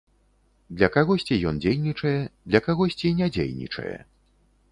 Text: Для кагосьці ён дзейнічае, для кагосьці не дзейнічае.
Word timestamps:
Для 0.77 0.87
кагосьці 0.95 1.35
ён 1.49 1.59
дзейнічае, 1.65 2.15
для 2.53 2.59
кагосьці 2.67 3.13
не 3.19 3.27
дзейнічае. 3.35 3.97